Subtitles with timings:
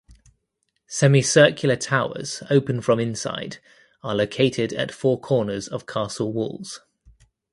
[0.87, 3.57] Semicircular towers open from inside
[4.01, 6.79] are located at four corners of castle walls.